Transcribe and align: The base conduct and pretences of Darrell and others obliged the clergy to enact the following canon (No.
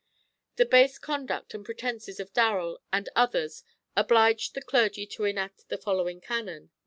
The 0.55 0.65
base 0.65 0.97
conduct 0.97 1.53
and 1.53 1.63
pretences 1.63 2.19
of 2.19 2.33
Darrell 2.33 2.81
and 2.91 3.07
others 3.15 3.63
obliged 3.95 4.55
the 4.55 4.61
clergy 4.63 5.05
to 5.05 5.25
enact 5.25 5.69
the 5.69 5.77
following 5.77 6.19
canon 6.21 6.63
(No. 6.73 6.79